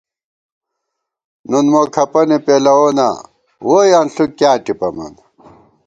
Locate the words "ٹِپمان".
4.63-5.13